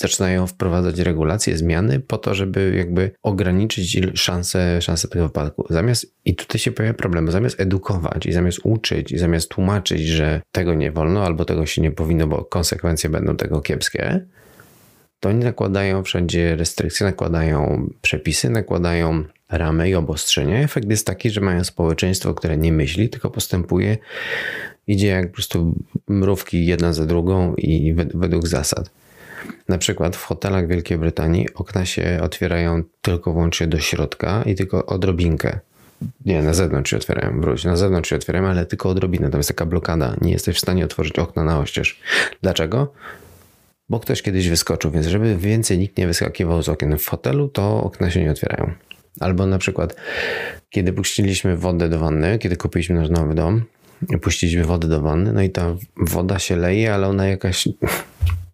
zaczynają 0.00 0.46
wprowadzać 0.46 0.98
regulacje, 0.98 1.56
zmiany 1.56 2.00
po 2.00 2.18
to, 2.18 2.34
żeby 2.34 2.74
jakby 2.76 3.10
ograniczyć 3.22 4.00
szanse, 4.14 4.82
szanse 4.82 5.08
tego 5.08 5.26
wypadku. 5.26 5.66
Zamiast, 5.70 6.14
i 6.24 6.34
tutaj 6.34 6.58
się 6.58 6.72
pojawia 6.72 6.94
problem, 6.94 7.30
zamiast 7.30 7.60
edukować 7.60 8.26
i 8.26 8.32
zamiast 8.32 8.58
uczyć 8.64 9.12
i 9.12 9.18
zamiast 9.18 9.48
tłumaczyć, 9.48 10.06
że 10.06 10.40
tego 10.52 10.74
nie 10.74 10.92
wolno 10.92 11.24
albo 11.24 11.44
tego 11.44 11.66
się 11.66 11.82
nie 11.82 11.90
powinno, 11.90 12.26
bo 12.26 12.44
konsekwencje 12.44 13.10
będą 13.10 13.36
tego 13.36 13.60
kiepskie, 13.60 14.20
to 15.20 15.28
oni 15.28 15.44
nakładają 15.44 16.02
wszędzie 16.02 16.56
restrykcje, 16.56 17.06
nakładają 17.06 17.88
przepisy, 18.02 18.50
nakładają 18.50 19.24
ramy 19.50 19.90
i 19.90 19.94
obostrzenia. 19.94 20.58
Efekt 20.58 20.90
jest 20.90 21.06
taki, 21.06 21.30
że 21.30 21.40
mają 21.40 21.64
społeczeństwo, 21.64 22.34
które 22.34 22.56
nie 22.56 22.72
myśli, 22.72 23.08
tylko 23.08 23.30
postępuje, 23.30 23.96
idzie 24.86 25.06
jak 25.06 25.28
po 25.28 25.34
prostu 25.34 25.74
mrówki 26.08 26.66
jedna 26.66 26.92
za 26.92 27.06
drugą 27.06 27.54
i 27.54 27.94
według 27.94 28.48
zasad. 28.48 28.90
Na 29.68 29.78
przykład 29.78 30.16
w 30.16 30.24
hotelach 30.24 30.66
Wielkiej 30.66 30.98
Brytanii 30.98 31.46
okna 31.54 31.84
się 31.86 32.18
otwierają 32.22 32.82
tylko 33.02 33.32
wyłącznie 33.32 33.66
do 33.66 33.78
środka 33.78 34.42
i 34.42 34.54
tylko 34.54 34.86
odrobinkę. 34.86 35.58
Nie, 36.24 36.42
na 36.42 36.54
zewnątrz 36.54 36.90
się 36.90 36.96
otwierają, 36.96 37.40
wróć. 37.40 37.64
Na 37.64 37.76
zewnątrz 37.76 38.10
się 38.10 38.16
otwierają, 38.16 38.46
ale 38.46 38.66
tylko 38.66 38.88
odrobinę. 38.88 39.30
Tam 39.30 39.38
jest 39.38 39.48
taka 39.48 39.66
blokada. 39.66 40.16
Nie 40.20 40.32
jesteś 40.32 40.56
w 40.56 40.60
stanie 40.60 40.84
otworzyć 40.84 41.18
okna 41.18 41.44
na 41.44 41.58
oścież. 41.58 42.00
Dlaczego? 42.42 42.92
Bo 43.88 44.00
ktoś 44.00 44.22
kiedyś 44.22 44.48
wyskoczył, 44.48 44.90
więc 44.90 45.06
żeby 45.06 45.36
więcej 45.36 45.78
nikt 45.78 45.98
nie 45.98 46.06
wyskakiwał 46.06 46.62
z 46.62 46.68
okien 46.68 46.98
w 46.98 47.02
fotelu, 47.02 47.48
to 47.48 47.82
okna 47.82 48.10
się 48.10 48.22
nie 48.22 48.30
otwierają. 48.30 48.72
Albo 49.20 49.46
na 49.46 49.58
przykład, 49.58 49.96
kiedy 50.70 50.92
puściliśmy 50.92 51.56
wodę 51.56 51.88
do 51.88 51.98
wanny, 51.98 52.38
kiedy 52.38 52.56
kupiliśmy 52.56 52.96
nasz 52.96 53.10
nowy 53.10 53.34
dom, 53.34 53.62
puściliśmy 54.22 54.64
wodę 54.64 54.88
do 54.88 55.00
wanny, 55.00 55.32
no 55.32 55.42
i 55.42 55.50
ta 55.50 55.76
woda 55.96 56.38
się 56.38 56.56
leje, 56.56 56.94
ale 56.94 57.08
ona 57.08 57.26
jakaś, 57.26 57.68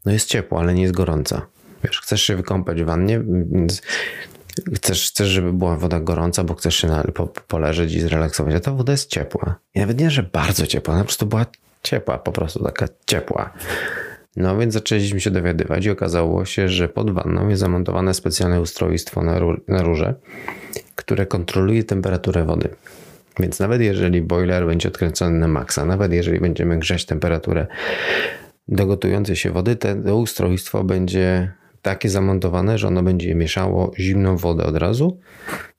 no 0.05 0.13
jest 0.13 0.29
ciepła, 0.29 0.61
ale 0.61 0.75
nie 0.75 0.83
jest 0.83 0.95
gorąca. 0.95 1.47
Wiesz, 1.85 2.01
chcesz 2.01 2.23
się 2.23 2.37
wykąpać 2.37 2.83
w 2.83 2.87
wannie, 2.87 3.23
chcesz, 4.75 5.09
chcesz, 5.11 5.29
żeby 5.29 5.53
była 5.53 5.77
woda 5.77 6.01
gorąca, 6.01 6.45
bo 6.45 6.55
chcesz 6.55 6.77
się 6.77 6.89
na, 6.89 7.03
po, 7.03 7.27
poleżeć 7.27 7.95
i 7.95 8.01
zrelaksować, 8.01 8.55
a 8.55 8.61
ta 8.61 8.73
woda 8.73 8.93
jest 8.93 9.11
ciepła. 9.11 9.55
I 9.75 9.81
nawet 9.81 10.01
nie, 10.01 10.11
że 10.11 10.23
bardzo 10.23 10.67
ciepła, 10.67 10.95
ona 10.95 11.03
po 11.03 11.07
prostu 11.07 11.27
była 11.27 11.47
ciepła, 11.83 12.19
po 12.19 12.33
prostu 12.33 12.65
taka 12.65 12.87
ciepła. 13.07 13.51
No 14.37 14.59
więc 14.59 14.75
zaczęliśmy 14.75 15.21
się 15.21 15.31
dowiadywać 15.31 15.85
i 15.85 15.91
okazało 15.91 16.45
się, 16.45 16.69
że 16.69 16.89
pod 16.89 17.11
wanną 17.11 17.49
jest 17.49 17.61
zamontowane 17.61 18.15
specjalne 18.15 18.61
ustrojstwo 18.61 19.23
na, 19.23 19.41
na 19.69 19.83
rurze, 19.83 20.15
które 20.95 21.27
kontroluje 21.27 21.85
temperaturę 21.85 22.45
wody. 22.45 22.69
Więc 23.41 23.61
nawet 23.61 23.81
jeżeli 23.81 24.23
boiler 24.23 24.67
będzie 24.67 24.89
odkręcony 24.89 25.39
na 25.39 25.49
maksa, 25.49 25.85
nawet 25.85 26.13
jeżeli 26.13 26.41
będziemy 26.41 26.79
grzać 26.79 27.05
temperaturę 27.05 27.67
do 28.69 28.87
gotującej 28.87 29.37
się 29.37 29.51
wody, 29.51 29.77
to 29.77 30.17
ustrojstwo 30.17 30.85
będzie 30.85 31.53
takie 31.83 32.09
zamontowane, 32.09 32.79
że 32.79 32.89
ono 32.89 33.03
będzie 33.03 33.35
mieszało 33.35 33.93
zimną 33.99 34.37
wodę 34.37 34.65
od 34.65 34.77
razu, 34.77 35.19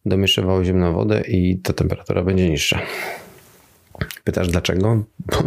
domieszywało 0.06 0.64
zimną 0.64 0.94
wodę 0.94 1.22
i 1.22 1.60
ta 1.60 1.74
temperatura 1.74 2.24
będzie 2.24 2.50
niższa. 2.50 2.80
Pytasz 4.25 4.48
dlaczego? 4.48 5.03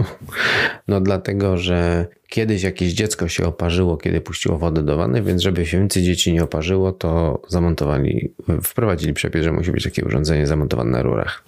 No 0.88 1.00
dlatego, 1.00 1.58
że 1.58 2.06
kiedyś 2.28 2.62
jakieś 2.62 2.92
dziecko 2.92 3.28
się 3.28 3.46
oparzyło, 3.46 3.96
kiedy 3.96 4.20
puściło 4.20 4.58
wodę 4.58 4.82
do 4.82 4.96
wanny, 4.96 5.22
więc 5.22 5.42
żeby 5.42 5.66
się 5.66 5.78
więcej 5.78 6.02
dzieci 6.02 6.32
nie 6.32 6.44
oparzyło, 6.44 6.92
to 6.92 7.42
zamontowali, 7.48 8.32
wprowadzili 8.62 9.14
przepis, 9.14 9.42
że 9.42 9.52
musi 9.52 9.72
być 9.72 9.84
takie 9.84 10.04
urządzenie 10.04 10.46
zamontowane 10.46 10.90
na 10.90 11.02
rurach. 11.02 11.44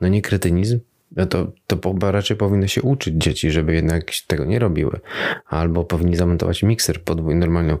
No 0.00 0.08
nie 0.08 0.22
kretynizm? 0.22 0.80
No 1.16 1.26
to, 1.26 1.52
to 1.66 1.80
raczej 2.10 2.36
powinno 2.36 2.66
się 2.66 2.82
uczyć 2.82 3.14
dzieci, 3.14 3.50
żeby 3.50 3.74
jednak 3.74 4.04
tego 4.26 4.44
nie 4.44 4.58
robiły. 4.58 5.00
Albo 5.46 5.84
powinni 5.84 6.16
zamontować 6.16 6.62
mikser 6.62 7.02
podwójny, 7.02 7.40
normalną 7.40 7.78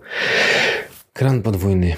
kran 1.12 1.42
podwójny 1.42 1.94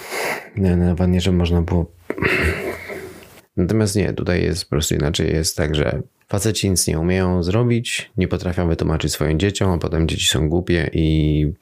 na 0.56 0.94
wannie, 0.94 1.20
żeby 1.20 1.36
można 1.36 1.62
było 1.62 1.86
Natomiast 3.56 3.96
nie, 3.96 4.12
tutaj 4.12 4.42
jest 4.42 4.64
po 4.64 4.70
prostu 4.70 4.94
inaczej. 4.94 5.32
Jest 5.32 5.56
tak, 5.56 5.74
że 5.74 6.02
faceci 6.26 6.70
nic 6.70 6.86
nie 6.86 6.98
umieją 6.98 7.42
zrobić, 7.42 8.10
nie 8.16 8.28
potrafią 8.28 8.68
wytłumaczyć 8.68 9.12
swoim 9.12 9.38
dzieciom, 9.38 9.70
a 9.70 9.78
potem 9.78 10.08
dzieci 10.08 10.26
są 10.26 10.48
głupie 10.48 10.90
i 10.92 11.52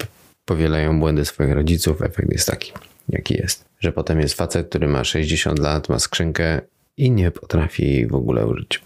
powielają 0.44 1.00
błędy 1.00 1.24
swoich 1.24 1.52
rodziców. 1.52 2.02
Efekt 2.02 2.32
jest 2.32 2.48
taki, 2.48 2.72
jaki 3.08 3.34
jest. 3.34 3.64
Że 3.80 3.92
potem 3.92 4.20
jest 4.20 4.34
facet, 4.34 4.68
który 4.68 4.88
ma 4.88 5.04
60 5.04 5.58
lat, 5.58 5.88
ma 5.88 5.98
skrzynkę 5.98 6.60
i 6.96 7.10
nie 7.10 7.30
potrafi 7.30 7.82
jej 7.82 8.06
w 8.06 8.14
ogóle 8.14 8.46
użyć. 8.46 8.80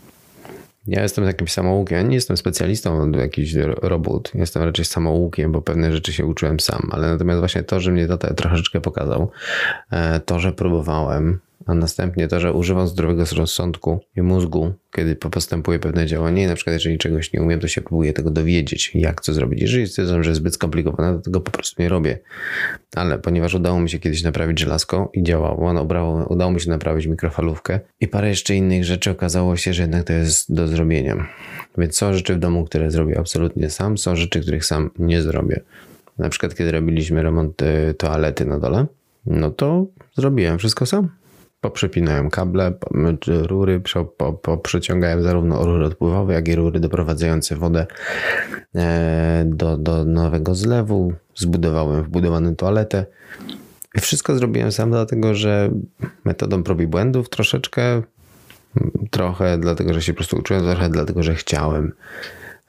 Ja 0.86 1.02
jestem 1.02 1.24
takim 1.24 1.48
samoukiem, 1.48 1.96
ja 1.98 2.02
nie 2.02 2.14
jestem 2.14 2.36
specjalistą 2.36 3.02
od 3.02 3.16
jakichś 3.16 3.54
robót, 3.82 4.32
jestem 4.34 4.62
raczej 4.62 4.84
samoukiem, 4.84 5.52
bo 5.52 5.62
pewne 5.62 5.92
rzeczy 5.92 6.12
się 6.12 6.26
uczyłem 6.26 6.60
sam, 6.60 6.88
ale 6.90 7.10
natomiast 7.10 7.38
właśnie 7.38 7.62
to, 7.62 7.80
że 7.80 7.90
mnie 7.90 8.06
to 8.06 8.18
troszeczkę 8.18 8.80
pokazał, 8.80 9.30
e, 9.90 10.20
to, 10.20 10.38
że 10.38 10.52
próbowałem, 10.52 11.38
a 11.66 11.74
następnie 11.74 12.28
to, 12.28 12.40
że 12.40 12.52
używam 12.52 12.88
zdrowego 12.88 13.24
rozsądku 13.36 14.00
i 14.16 14.22
mózgu, 14.22 14.72
kiedy 14.92 15.16
postępuje 15.16 15.78
pewne 15.78 16.06
działanie, 16.06 16.48
na 16.48 16.54
przykład 16.54 16.74
jeżeli 16.74 16.98
czegoś 16.98 17.32
nie 17.32 17.42
umiem, 17.42 17.60
to 17.60 17.68
się 17.68 17.80
próbuję 17.80 18.12
tego 18.12 18.30
dowiedzieć, 18.30 18.90
jak 18.94 19.20
co 19.20 19.32
zrobić. 19.32 19.60
Jeżeli 19.60 19.86
stwierdzam, 19.86 20.24
że 20.24 20.30
jest 20.30 20.40
zbyt 20.40 20.54
skomplikowane, 20.54 21.16
to 21.16 21.20
tego 21.20 21.40
po 21.40 21.50
prostu 21.50 21.82
nie 21.82 21.88
robię. 21.88 22.18
Ale 22.94 23.18
ponieważ 23.18 23.54
udało 23.54 23.80
mi 23.80 23.90
się 23.90 23.98
kiedyś 23.98 24.22
naprawić 24.22 24.60
żelazko 24.60 25.10
i 25.14 25.22
działało, 25.22 25.72
no, 25.72 25.82
udało, 25.82 26.26
udało 26.26 26.52
mi 26.52 26.60
się 26.60 26.70
naprawić 26.70 27.06
mikrofalówkę 27.06 27.80
i 28.00 28.08
parę 28.08 28.28
jeszcze 28.28 28.54
innych 28.54 28.84
rzeczy, 28.84 29.10
okazało 29.10 29.56
się, 29.56 29.72
że 29.72 29.82
jednak 29.82 30.04
to 30.04 30.12
jest 30.12 30.54
do 30.54 30.68
zrobienia. 30.68 31.26
Więc 31.78 31.96
są 31.96 32.14
rzeczy 32.14 32.34
w 32.34 32.38
domu, 32.38 32.64
które 32.64 32.90
zrobię 32.90 33.18
absolutnie 33.18 33.70
sam, 33.70 33.98
są 33.98 34.16
rzeczy, 34.16 34.40
których 34.40 34.64
sam 34.64 34.90
nie 34.98 35.22
zrobię. 35.22 35.60
Na 36.18 36.28
przykład, 36.28 36.54
kiedy 36.54 36.72
robiliśmy 36.72 37.22
remont 37.22 37.62
y, 37.62 37.94
toalety 37.98 38.44
na 38.44 38.58
dole, 38.58 38.86
no 39.26 39.50
to 39.50 39.86
zrobiłem 40.16 40.58
wszystko 40.58 40.86
sam 40.86 41.08
poprzepinałem 41.60 42.30
kable, 42.30 42.72
rury, 43.26 43.82
poprzeciągałem 44.42 45.22
zarówno 45.22 45.64
rury 45.64 45.86
odpływowe, 45.86 46.34
jak 46.34 46.48
i 46.48 46.54
rury 46.54 46.80
doprowadzające 46.80 47.56
wodę 47.56 47.86
e, 48.74 49.44
do, 49.46 49.76
do 49.76 50.04
nowego 50.04 50.54
zlewu. 50.54 51.12
Zbudowałem 51.34 52.04
wbudowaną 52.04 52.56
toaletę. 52.56 53.06
Wszystko 54.00 54.36
zrobiłem 54.36 54.72
sam, 54.72 54.90
dlatego 54.90 55.34
że 55.34 55.70
metodą 56.24 56.62
prób 56.62 56.80
i 56.80 56.86
błędów 56.86 57.28
troszeczkę, 57.28 58.02
trochę 59.10 59.58
dlatego, 59.58 59.94
że 59.94 60.02
się 60.02 60.12
po 60.12 60.16
prostu 60.16 60.36
uczyłem, 60.36 60.62
trochę 60.62 60.88
dlatego, 60.88 61.22
że 61.22 61.34
chciałem 61.34 61.92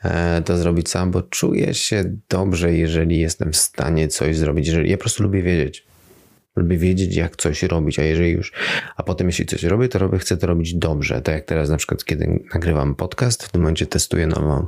e, 0.03 0.41
to 0.41 0.58
zrobić 0.58 0.89
sam, 0.89 1.12
bo 1.12 1.22
czuję 1.22 1.74
się 1.74 2.03
dobrze, 2.29 2.74
jeżeli 2.74 3.19
jestem 3.19 3.51
w 3.51 3.58
stanie 3.58 4.08
coś 4.08 4.38
zrobić. 4.38 4.67
Jeżeli 4.67 4.89
ja 4.89 4.98
po 4.98 5.01
prostu 5.01 5.24
lubię 5.24 5.41
wiedzieć 5.41 5.88
lubię 6.55 6.77
wiedzieć, 6.77 7.15
jak 7.15 7.35
coś 7.35 7.63
robić, 7.63 7.99
a 7.99 8.03
jeżeli 8.03 8.31
już, 8.31 8.53
a 8.97 9.03
potem 9.03 9.27
jeśli 9.27 9.45
coś 9.45 9.63
robię, 9.63 9.87
to 9.87 9.99
robię, 9.99 10.17
chcę 10.17 10.37
to 10.37 10.47
robić 10.47 10.73
dobrze. 10.73 11.21
Tak 11.21 11.35
jak 11.35 11.45
teraz 11.45 11.69
na 11.69 11.77
przykład, 11.77 12.05
kiedy 12.05 12.43
nagrywam 12.53 12.95
podcast, 12.95 13.43
w 13.43 13.51
tym 13.51 13.61
momencie 13.61 13.85
testuję 13.85 14.27
nową 14.27 14.67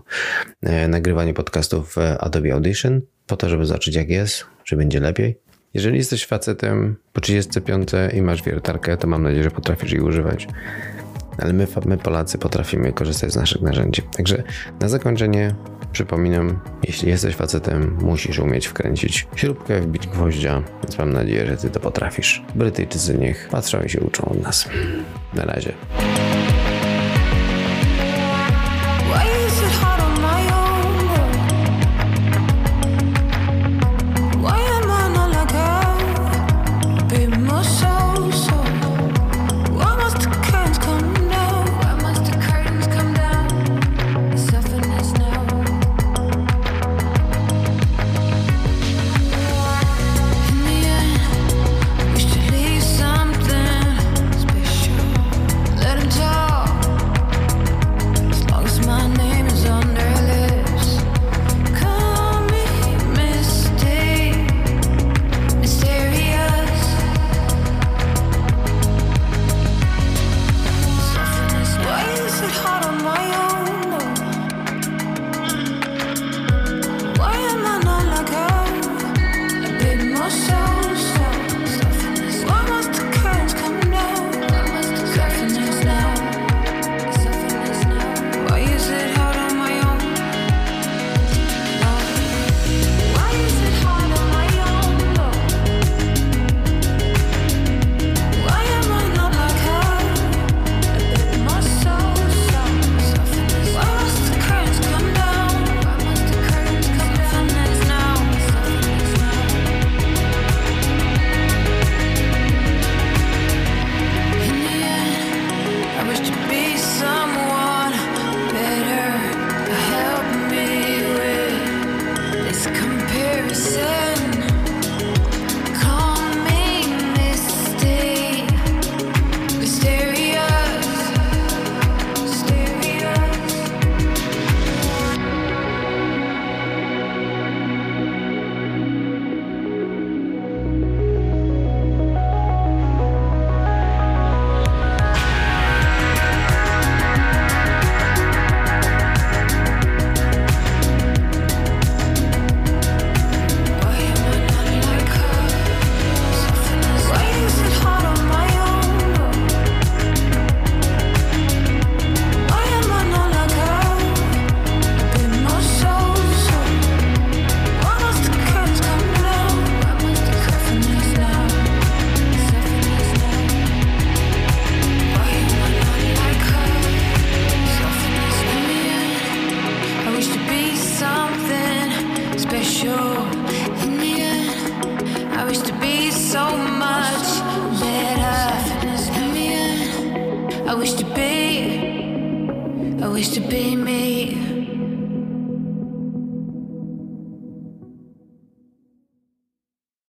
e, 0.61 0.87
nagrywanie 0.87 1.33
podcastów 1.33 1.93
w 1.93 1.97
Adobe 1.97 2.53
Audition, 2.53 3.01
po 3.27 3.37
to, 3.37 3.49
żeby 3.49 3.65
zobaczyć 3.65 3.95
jak 3.95 4.09
jest, 4.09 4.45
czy 4.63 4.77
będzie 4.77 4.99
lepiej. 4.99 5.39
Jeżeli 5.73 5.97
jesteś 5.97 6.25
facetem 6.25 6.95
po 7.13 7.21
35 7.21 7.89
i 8.13 8.21
masz 8.21 8.43
wiertarkę, 8.43 8.97
to 8.97 9.07
mam 9.07 9.23
nadzieję, 9.23 9.43
że 9.43 9.51
potrafisz 9.51 9.91
jej 9.91 10.01
używać 10.01 10.47
ale 11.41 11.53
my, 11.53 11.67
my 11.85 11.97
Polacy 11.97 12.37
potrafimy 12.37 12.93
korzystać 12.93 13.31
z 13.31 13.35
naszych 13.35 13.61
narzędzi. 13.61 14.01
Także 14.01 14.43
na 14.79 14.89
zakończenie 14.89 15.55
przypominam, 15.91 16.59
jeśli 16.83 17.09
jesteś 17.09 17.35
facetem, 17.35 17.97
musisz 18.01 18.39
umieć 18.39 18.67
wkręcić 18.67 19.27
śrubkę, 19.35 19.81
wbić 19.81 20.07
gwoździa, 20.07 20.63
więc 20.83 20.97
mam 20.97 21.13
nadzieję, 21.13 21.47
że 21.47 21.57
ty 21.57 21.69
to 21.69 21.79
potrafisz. 21.79 22.43
Brytyjczycy 22.55 23.17
niech 23.17 23.49
patrzą 23.51 23.83
i 23.83 23.89
się 23.89 24.01
uczą 24.01 24.25
od 24.25 24.43
nas. 24.43 24.69
Na 25.33 25.45
razie. 25.45 25.73